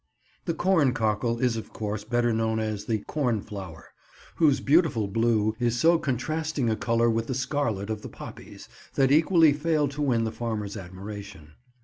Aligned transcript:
The 0.45 0.55
corn 0.55 0.95
cockle 0.95 1.37
is 1.37 1.57
of 1.57 1.73
course 1.73 2.03
better 2.03 2.33
known 2.33 2.57
as 2.59 2.85
the 2.85 3.03
"cornflower," 3.05 3.89
whose 4.37 4.59
beautiful 4.59 5.07
blue 5.07 5.55
is 5.59 5.79
so 5.79 5.99
contrasting 5.99 6.71
a 6.71 6.75
colour 6.75 7.07
with 7.07 7.27
the 7.27 7.35
scarlet 7.35 7.91
of 7.91 8.01
the 8.01 8.09
poppies, 8.09 8.67
that 8.95 9.11
equally 9.11 9.53
fail 9.53 9.87
to 9.89 10.01
win 10.01 10.23
the 10.23 10.31
farmer's 10.31 10.75
admiration. 10.75 11.51